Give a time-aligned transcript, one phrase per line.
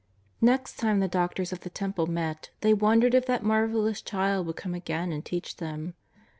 [0.41, 4.47] !N'ext time the doctors of the Temple met they won dered if that marvellous Child
[4.47, 5.93] would come again and teach them.